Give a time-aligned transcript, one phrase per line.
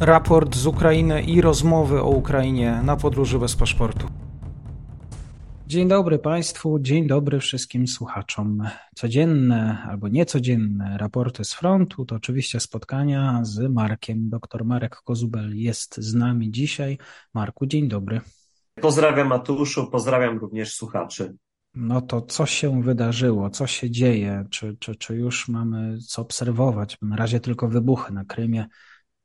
[0.00, 4.06] raport z Ukrainy i rozmowy o Ukrainie na podróży bez paszportu.
[5.66, 8.62] Dzień dobry Państwu, dzień dobry wszystkim słuchaczom.
[8.94, 14.28] Codzienne albo niecodzienne raporty z frontu to oczywiście spotkania z Markiem.
[14.28, 16.98] Doktor Marek Kozubel jest z nami dzisiaj.
[17.34, 18.20] Marku, dzień dobry.
[18.80, 21.36] Pozdrawiam Matuszu, pozdrawiam również słuchaczy.
[21.74, 26.98] No to co się wydarzyło, co się dzieje, czy, czy, czy już mamy co obserwować?
[27.02, 28.66] Na razie tylko wybuchy na Krymie,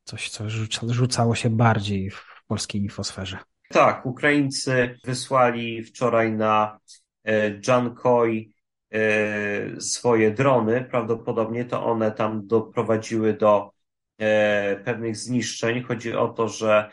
[0.06, 0.44] coś, co
[0.88, 3.38] rzucało się bardziej w polskiej infosferze.
[3.68, 6.78] Tak, Ukraińcy wysłali wczoraj na
[7.24, 8.52] e, Jankoj
[8.92, 10.84] e, swoje drony.
[10.90, 13.70] Prawdopodobnie to one tam doprowadziły do
[14.18, 15.82] e, pewnych zniszczeń.
[15.82, 16.90] Chodzi o to, że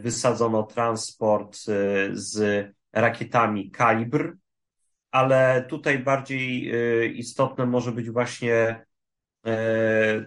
[0.00, 1.58] wysadzono transport
[2.12, 4.36] z rakietami Kalibr,
[5.10, 6.72] ale tutaj bardziej
[7.18, 8.86] istotne może być właśnie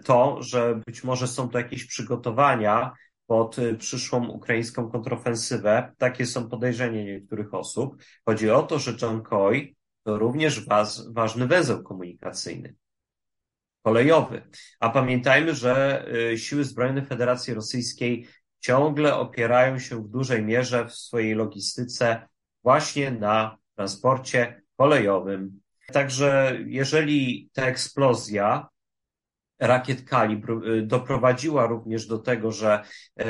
[0.04, 2.92] to, że być może są to jakieś przygotowania
[3.30, 5.92] pod y, przyszłą ukraińską kontrofensywę.
[5.98, 8.02] Takie są podejrzenia niektórych osób.
[8.26, 8.94] Chodzi o to, że
[9.24, 10.66] Coy to również
[11.10, 12.74] ważny węzeł komunikacyjny,
[13.82, 14.42] kolejowy.
[14.80, 18.26] A pamiętajmy, że y, siły zbrojne Federacji Rosyjskiej
[18.60, 22.28] ciągle opierają się w dużej mierze w swojej logistyce
[22.62, 25.60] właśnie na transporcie kolejowym.
[25.92, 28.68] Także jeżeli ta eksplozja
[29.60, 32.82] rakiet kalibr y, doprowadziła również do tego, że
[33.16, 33.26] e,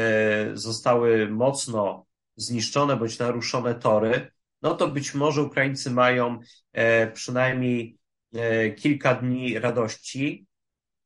[0.54, 4.30] zostały mocno zniszczone bądź naruszone tory,
[4.62, 6.38] no to być może Ukraińcy mają
[6.72, 7.98] e, przynajmniej
[8.34, 10.46] e, kilka dni radości,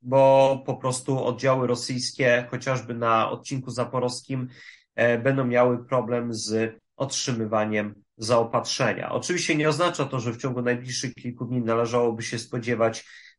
[0.02, 4.48] bo po prostu oddziały rosyjskie, chociażby na odcinku zaporowskim,
[5.22, 9.12] będą miały problem z otrzymywaniem zaopatrzenia.
[9.12, 13.33] Oczywiście nie oznacza to, że w ciągu najbliższych kilku dni należałoby się spodziewać E,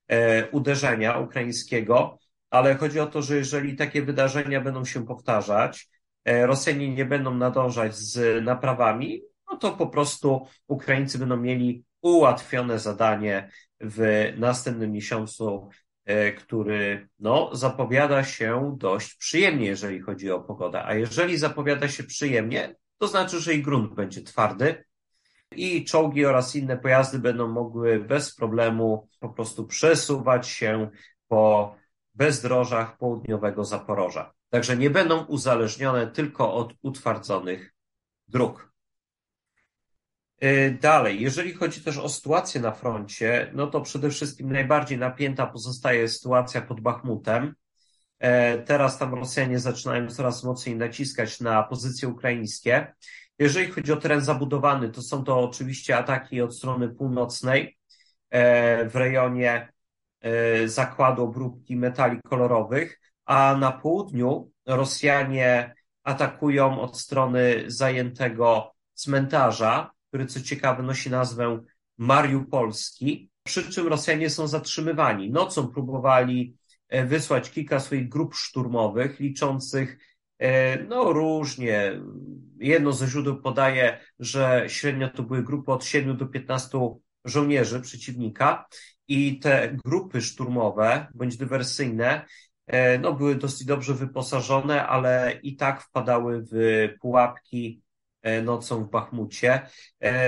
[0.52, 5.90] uderzenia ukraińskiego, ale chodzi o to, że jeżeli takie wydarzenia będą się powtarzać,
[6.26, 9.22] e, Rosjanie nie będą nadążać z naprawami,
[9.52, 15.70] no to po prostu Ukraińcy będą mieli ułatwione zadanie w następnym miesiącu,
[16.06, 20.86] e, który no, zapowiada się dość przyjemnie, jeżeli chodzi o pogodę.
[20.86, 24.84] A jeżeli zapowiada się przyjemnie, to znaczy, że i grunt będzie twardy,
[25.52, 30.90] i czołgi oraz inne pojazdy będą mogły bez problemu po prostu przesuwać się
[31.28, 31.76] po
[32.14, 34.34] bezdrożach południowego Zaporoża.
[34.50, 37.74] Także nie będą uzależnione tylko od utwardzonych
[38.28, 38.74] dróg.
[40.44, 45.48] Y, dalej, jeżeli chodzi też o sytuację na froncie, no to przede wszystkim najbardziej napięta
[45.48, 47.56] pozostaje sytuacja pod Bachmutem.
[48.20, 52.94] E, teraz tam Rosjanie zaczynają coraz mocniej naciskać na pozycje ukraińskie.
[53.40, 57.78] Jeżeli chodzi o teren zabudowany, to są to oczywiście ataki od strony północnej
[58.30, 59.74] e, w rejonie
[60.22, 70.26] e, zakładu obróbki metali kolorowych, a na południu Rosjanie atakują od strony zajętego cmentarza, który
[70.26, 71.60] co ciekawe nosi nazwę
[71.98, 75.32] Mariupolski, przy czym Rosjanie są zatrzymywani.
[75.32, 76.58] Nocą próbowali
[76.90, 79.98] e, wysłać kilka swoich grup szturmowych, liczących
[80.88, 82.02] no różnie.
[82.60, 86.78] Jedno ze źródeł podaje, że średnio to były grupy od 7 do 15
[87.26, 88.66] żołnierzy przeciwnika
[89.08, 92.26] i te grupy szturmowe bądź dywersyjne
[92.68, 97.85] e, no, były dosyć dobrze wyposażone, ale i tak wpadały w pułapki e,
[98.44, 99.62] nocą w Bachmucie.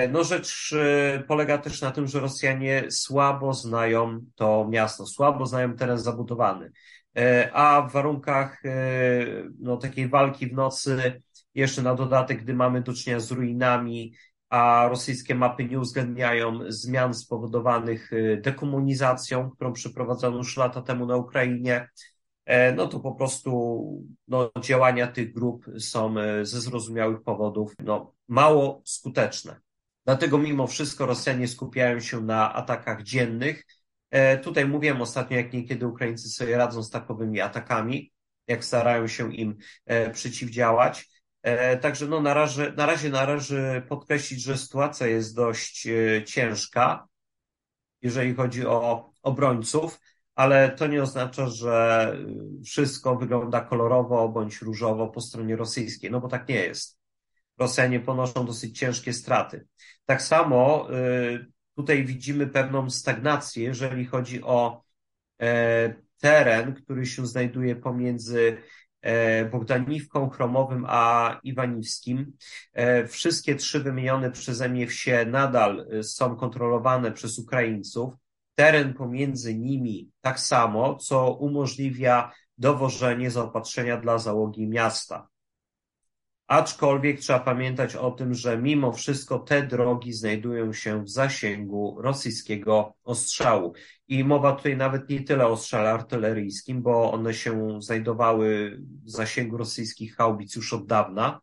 [0.09, 0.75] No rzecz
[1.27, 6.71] polega też na tym, że Rosjanie słabo znają to miasto, słabo znają teren zabudowany.
[7.17, 8.69] E, a w warunkach e,
[9.59, 11.21] no, takiej walki w nocy,
[11.55, 14.13] jeszcze na dodatek, gdy mamy do czynienia z ruinami,
[14.49, 21.15] a rosyjskie mapy nie uwzględniają zmian spowodowanych e, dekomunizacją, którą przeprowadzono już lata temu na
[21.15, 21.89] Ukrainie,
[22.75, 23.81] no to po prostu
[24.27, 29.59] no, działania tych grup są ze zrozumiałych powodów no, mało skuteczne.
[30.05, 33.63] Dlatego mimo wszystko Rosjanie skupiają się na atakach dziennych,
[34.11, 38.11] E, tutaj mówiłem ostatnio, jak niekiedy Ukraińcy sobie radzą z takowymi atakami,
[38.47, 41.09] jak starają się im e, przeciwdziałać.
[41.41, 45.87] E, także no, na, razie, na razie należy podkreślić, że sytuacja jest dość
[46.25, 47.07] ciężka,
[48.01, 49.99] jeżeli chodzi o obrońców,
[50.37, 52.17] ale to nie oznacza, że
[52.65, 56.97] wszystko wygląda kolorowo bądź różowo po stronie rosyjskiej, no bo tak nie jest.
[57.57, 59.67] Rosjanie ponoszą dosyć ciężkie straty.
[60.05, 60.87] Tak samo
[61.77, 64.83] Tutaj widzimy pewną stagnację, jeżeli chodzi o
[65.41, 68.57] e, teren, który się znajduje pomiędzy
[69.01, 72.33] e, Bogdaniwką, Chromowym a Iwaniwskim.
[72.73, 78.13] E, wszystkie trzy wymienione przeze mnie wsie nadal są kontrolowane przez Ukraińców.
[78.57, 85.27] Teren pomiędzy nimi tak samo, co umożliwia dowożenie zaopatrzenia dla załogi miasta.
[86.47, 92.93] Aczkolwiek trzeba pamiętać o tym, że mimo wszystko te drogi znajdują się w zasięgu rosyjskiego
[93.03, 93.73] ostrzału.
[94.07, 99.57] I mowa tutaj nawet nie tyle o ostrzale artyleryjskim, bo one się znajdowały w zasięgu
[99.57, 101.39] rosyjskich haubic już od dawna.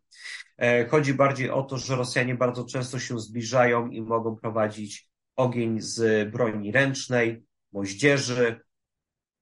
[0.59, 5.81] E, chodzi bardziej o to, że Rosjanie bardzo często się zbliżają i mogą prowadzić ogień
[5.81, 8.61] z broni ręcznej, moździerzy,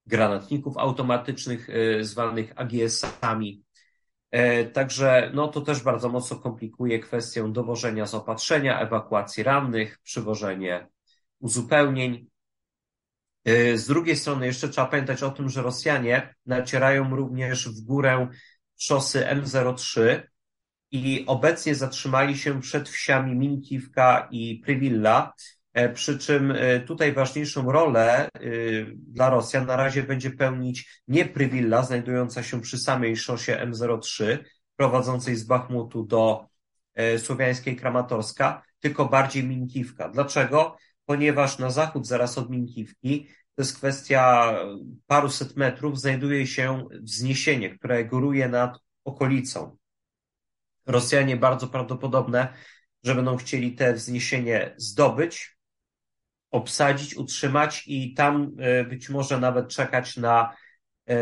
[0.07, 3.63] granatników automatycznych e, zwanych AGS-ami.
[4.31, 10.89] E, także no, to też bardzo mocno komplikuje kwestię dowożenia zaopatrzenia, ewakuacji rannych, przywożenie
[11.39, 12.27] uzupełnień.
[13.45, 18.29] E, z drugiej strony jeszcze trzeba pamiętać o tym, że Rosjanie nacierają również w górę
[18.77, 20.21] szosy M03
[20.91, 25.33] i obecnie zatrzymali się przed wsiami Minkiwka i Prywilla,
[25.95, 28.29] przy czym e, tutaj ważniejszą rolę e,
[28.95, 34.39] dla Rosjan na razie będzie pełnić nie Prywilla, znajdująca się przy samej szosie M03,
[34.77, 36.53] prowadzącej z Bachmutu do
[37.19, 40.09] słowiańskiej Kramatorska, tylko bardziej Minkiwka.
[40.09, 40.77] Dlaczego?
[41.05, 44.55] Ponieważ na zachód zaraz od Minkiwki to jest kwestia
[45.07, 49.77] paruset metrów, znajduje się wzniesienie, które góruje nad okolicą.
[50.87, 52.55] Rosjanie bardzo prawdopodobne,
[53.03, 55.57] że będą chcieli te wzniesienie zdobyć,
[56.53, 60.57] obsadzić, utrzymać i tam e, być może nawet czekać na
[61.07, 61.17] e,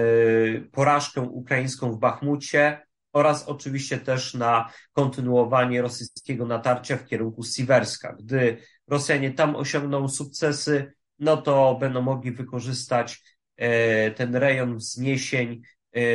[0.61, 2.83] porażkę ukraińską w Bachmucie
[3.13, 8.17] oraz oczywiście też na kontynuowanie rosyjskiego natarcia w kierunku Siwerska.
[8.19, 8.57] Gdy
[8.87, 13.23] Rosjanie tam osiągną sukcesy, no to będą mogli wykorzystać
[13.57, 15.63] e, ten rejon wzniesień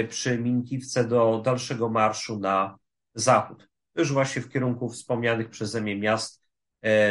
[0.09, 2.77] przy Minkiwce do dalszego marszu na
[3.13, 3.69] zachód.
[3.95, 6.44] Już właśnie w kierunku wspomnianych przeze mnie miast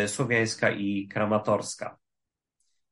[0.06, 1.99] słowiańska i kramatorska.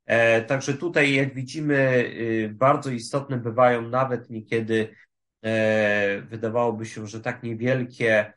[0.06, 4.94] E, także tutaj, jak widzimy, y, bardzo istotne bywają nawet niekiedy,
[5.43, 8.32] e, wydawałoby się, że tak niewielkie,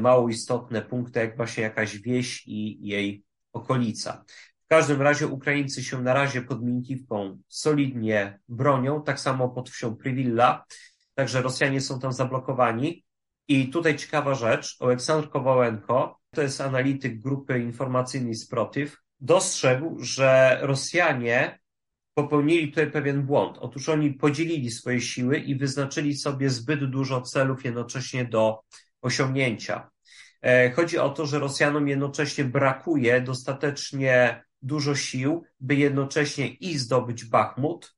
[0.00, 4.24] mało istotne punkty, jak właśnie jakaś wieś i jej okolica.
[4.64, 9.96] W każdym razie Ukraińcy się na razie pod Minkiwką solidnie bronią, tak samo pod wsią
[9.96, 10.64] Prywilla,
[11.14, 13.04] także Rosjanie są tam zablokowani.
[13.48, 21.58] I tutaj ciekawa rzecz, Aleksandr Kowalenko, to jest analityk grupy informacyjnej Sprotyw, dostrzegł, że Rosjanie
[22.14, 23.58] popełnili tutaj pewien błąd.
[23.60, 28.60] Otóż oni podzielili swoje siły i wyznaczyli sobie zbyt dużo celów jednocześnie do
[29.02, 29.90] osiągnięcia.
[30.42, 37.24] E, chodzi o to, że Rosjanom jednocześnie brakuje dostatecznie dużo sił, by jednocześnie i zdobyć
[37.24, 37.94] Bachmut,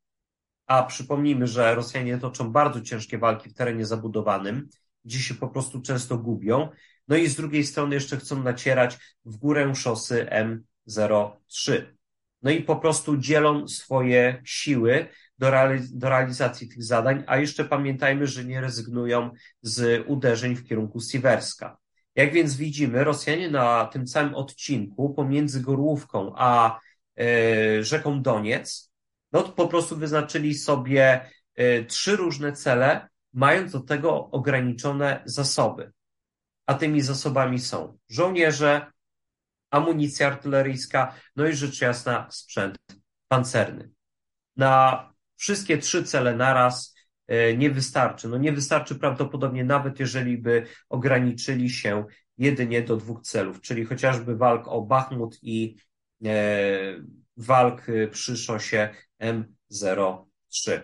[0.67, 4.69] a przypomnijmy, że Rosjanie toczą bardzo ciężkie walki w terenie zabudowanym,
[5.05, 6.69] gdzie się po prostu często gubią.
[7.09, 10.27] No i z drugiej strony jeszcze chcą nacierać w górę szosy
[10.89, 11.83] M03.
[12.43, 15.09] No i po prostu dzielą swoje siły
[15.39, 15.53] do,
[15.93, 19.31] do realizacji tych zadań, a jeszcze pamiętajmy, że nie rezygnują
[19.63, 21.77] z uderzeń w kierunku Siwerska.
[22.15, 26.81] Jak więc widzimy, Rosjanie na tym całym odcinku pomiędzy Gorłówką a
[27.19, 28.93] e, rzeką Doniec,
[29.33, 35.93] no to po prostu wyznaczyli sobie e, trzy różne cele, mając do tego ograniczone zasoby.
[36.67, 38.93] A tymi zasobami są żołnierze,
[39.71, 42.77] amunicja artyleryjska, no i rzecz jasna sprzęt
[43.29, 43.91] pancerny.
[44.57, 46.95] Na wszystkie trzy cele naraz
[47.27, 48.29] e, nie wystarczy.
[48.29, 52.05] No nie wystarczy prawdopodobnie nawet jeżeli by ograniczyli się
[52.39, 55.77] jedynie do dwóch celów, czyli chociażby walk o Bachmut i
[56.25, 56.31] e,
[57.37, 58.89] walk przy szosie
[59.23, 60.81] M03.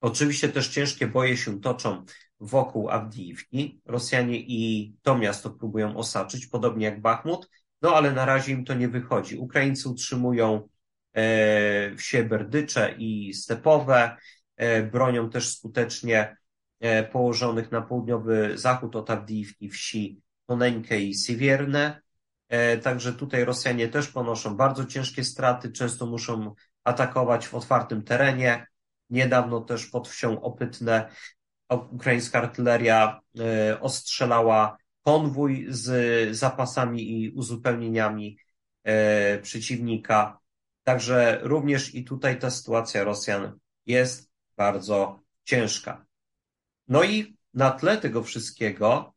[0.00, 2.04] Oczywiście też ciężkie boje się toczą
[2.42, 3.80] wokół Awdijiwki.
[3.86, 7.48] Rosjanie i to miasto próbują osaczyć, podobnie jak Bachmut,
[7.82, 9.38] no ale na razie im to nie wychodzi.
[9.38, 10.68] Ukraińcy utrzymują
[11.14, 14.16] e, wsie berdycze i stepowe,
[14.56, 16.36] e, bronią też skutecznie
[16.80, 22.00] e, położonych na południowy zachód od Awdijiwki wsi Toneńkę i Siwierne.
[22.48, 28.66] E, także tutaj Rosjanie też ponoszą bardzo ciężkie straty, często muszą atakować w otwartym terenie.
[29.10, 31.08] Niedawno też pod wsią Opytne
[31.74, 38.36] ukraińska artyleria e, ostrzelała konwój z zapasami i uzupełnieniami
[38.84, 40.38] e, przeciwnika.
[40.84, 46.06] Także również i tutaj ta sytuacja Rosjan jest bardzo ciężka.
[46.88, 49.14] No i na tle tego wszystkiego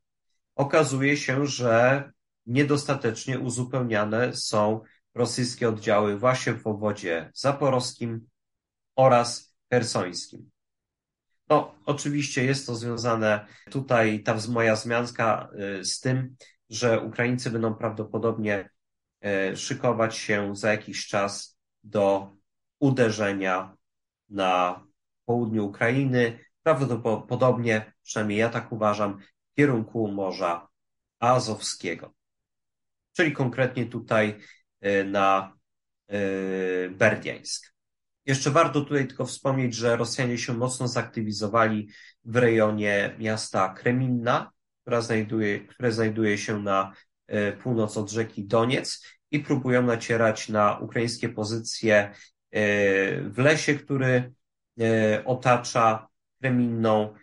[0.56, 2.04] okazuje się, że
[2.46, 4.82] niedostatecznie uzupełniane są
[5.14, 8.28] rosyjskie oddziały właśnie w obwodzie zaporowskim
[8.96, 10.52] oraz hersońskim.
[11.50, 15.50] No, oczywiście jest to związane tutaj, ta moja wzmianka
[15.80, 16.36] y, z tym,
[16.70, 18.70] że Ukraińcy będą prawdopodobnie
[19.26, 22.36] y, szykować się za jakiś czas do
[22.80, 23.76] uderzenia
[24.30, 24.84] na
[25.26, 30.68] południu Ukrainy, prawdopodobnie, przynajmniej ja tak uważam, w kierunku Morza
[31.20, 32.14] Azowskiego.
[33.14, 34.40] Czyli konkretnie tutaj
[34.82, 35.58] e, na
[36.90, 37.75] Berdiańsk.
[38.26, 41.90] Jeszcze warto tutaj tylko wspomnieć, że Rosjanie się mocno zaktywizowali
[42.26, 44.52] w rejonie miasta Kreminna,
[44.82, 46.94] która znajduje, które znajduje się na
[47.28, 52.12] e, północ od rzeki Doniec i próbują nacierać na ukraińskie pozycje
[53.22, 54.34] w lesie, który
[55.26, 56.08] otacza
[56.42, 57.14] Kreminną,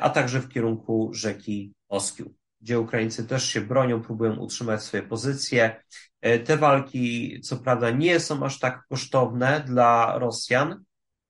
[0.00, 5.82] a także w kierunku rzeki Oskiu gdzie Ukraińcy też się bronią, próbują utrzymać swoje pozycje.
[6.20, 10.84] E, te walki, co prawda, nie są aż tak kosztowne dla Rosjan,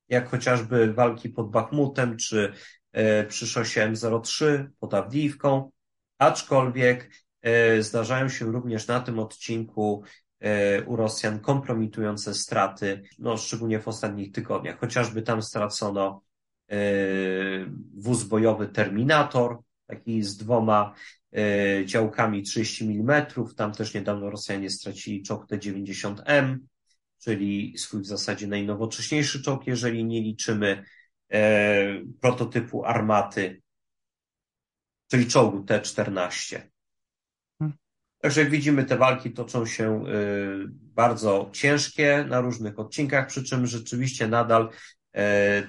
[0.09, 2.53] jak chociażby walki pod Bachmutem czy
[2.93, 5.71] e, przy szosie M03 pod Awdijiwką,
[6.19, 7.11] aczkolwiek
[7.43, 10.03] e, zdarzają się również na tym odcinku
[10.87, 14.79] u Rosjan kompromitujące straty, no szczególnie w ostatnich tygodniach.
[14.79, 16.23] Chociażby tam stracono
[17.95, 19.59] wóz bojowy Terminator,
[19.97, 20.95] taki z dwoma
[21.37, 23.27] E, działkami 30 mm.
[23.57, 26.59] Tam też niedawno Rosjanie stracili czołg T-90M,
[27.19, 30.85] czyli swój w zasadzie najnowocześniejszy czołg, jeżeli nie liczymy
[31.33, 33.63] e, prototypu armaty,
[35.11, 36.61] czyli czołgu T-14.
[37.59, 37.79] Hmm.
[38.19, 40.13] Także jak widzimy, te walki toczą się e,
[40.71, 44.69] bardzo ciężkie na różnych odcinkach, przy czym rzeczywiście nadal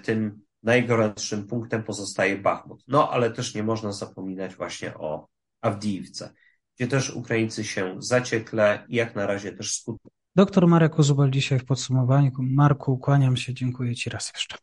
[0.03, 2.83] tym najgorętszym punktem pozostaje Bachmut.
[2.87, 5.27] No, ale też nie można zapominać właśnie o
[5.61, 6.33] Awdijiwce,
[6.75, 10.11] gdzie też Ukraińcy się zaciekle i jak na razie też skutecznie.
[10.35, 12.31] Doktor Marek Ozubal dzisiaj w podsumowaniu.
[12.39, 14.57] Marku, kłaniam się, dziękuję Ci raz jeszcze.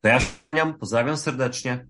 [0.00, 1.86] To ja się pozdrawiam serdecznie.